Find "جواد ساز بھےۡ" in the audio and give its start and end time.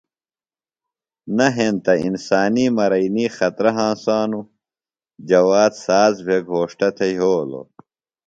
5.29-6.43